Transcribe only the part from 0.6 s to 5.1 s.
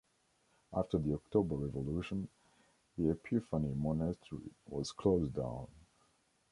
After the October Revolution, the Epiphany monastery was